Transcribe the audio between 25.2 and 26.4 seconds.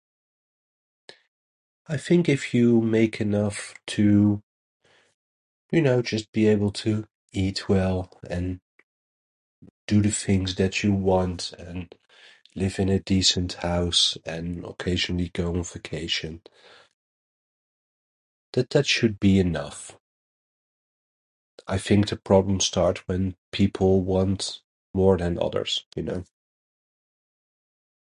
others, you know?